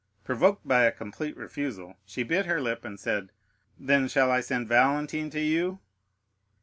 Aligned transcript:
Provoked 0.23 0.67
by 0.67 0.85
a 0.85 0.91
complete 0.91 1.37
refusal, 1.37 1.95
she 2.07 2.23
bit 2.23 2.47
her 2.47 2.59
lip 2.59 2.83
and 2.83 2.99
said, 2.99 3.29
"Then 3.77 4.07
shall 4.07 4.31
I 4.31 4.39
send 4.41 4.67
Valentine 4.67 5.29
to 5.29 5.39
you?" 5.39 5.77